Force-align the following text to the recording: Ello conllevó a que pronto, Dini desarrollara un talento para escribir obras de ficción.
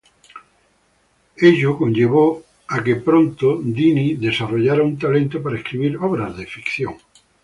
Ello 1.49 1.75
conllevó 1.81 2.43
a 2.69 2.83
que 2.83 2.95
pronto, 3.07 3.47
Dini 3.77 4.15
desarrollara 4.25 4.81
un 4.89 4.97
talento 4.97 5.43
para 5.43 5.59
escribir 5.59 5.93
obras 5.97 6.35
de 6.35 6.47
ficción. 6.47 6.95